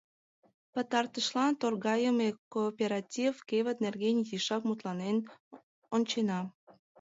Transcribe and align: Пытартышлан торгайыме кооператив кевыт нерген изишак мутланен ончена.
Пытартышлан 0.73 1.53
торгайыме 1.61 2.29
кооператив 2.53 3.33
кевыт 3.49 3.77
нерген 3.85 4.15
изишак 4.21 4.61
мутланен 4.67 5.17
ончена. 5.95 6.39